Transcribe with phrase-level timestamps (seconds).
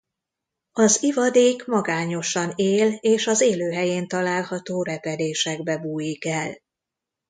[0.71, 6.57] Az ivadék magányosan él és az élőhelyén található repedésekbe bújik el.